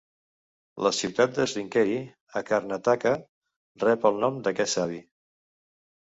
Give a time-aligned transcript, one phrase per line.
[0.85, 1.97] La ciutat de Sringeri,
[2.41, 3.11] a Karnataka,
[3.83, 4.99] rep el nom d"aquest savi.